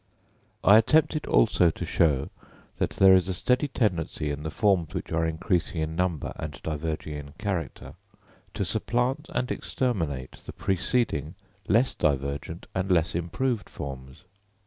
[0.63, 2.31] I attempted also to show
[2.79, 6.59] that there is a steady tendency in the forms which are increasing in number and
[6.63, 7.93] diverging in character,
[8.55, 11.35] to supplant and exterminate the preceding,
[11.67, 14.23] less divergent and less improved forms.